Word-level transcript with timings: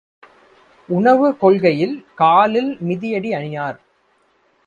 உணவு 0.89 1.27
கொள்கையில் 1.37 1.95
காலில் 2.15 2.71
மிதியடி 2.81 3.31
அணியார். 3.33 3.79